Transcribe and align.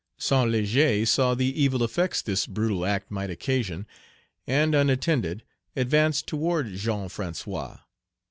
St. 0.17 0.49
Léger 0.49 1.07
saw 1.07 1.35
the 1.35 1.45
evil 1.61 1.83
effects 1.83 2.23
this 2.23 2.47
brutal 2.47 2.87
act 2.87 3.11
might 3.11 3.29
occasion, 3.29 3.85
and, 4.47 4.73
unattended, 4.73 5.43
advanced 5.75 6.25
toward 6.25 6.69
Jean 6.73 7.07
François. 7.07 7.81